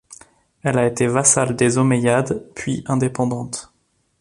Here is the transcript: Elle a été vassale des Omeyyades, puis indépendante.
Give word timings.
Elle 0.63 0.79
a 0.79 0.87
été 0.87 1.05
vassale 1.05 1.55
des 1.55 1.77
Omeyyades, 1.77 2.43
puis 2.55 2.83
indépendante. 2.87 3.71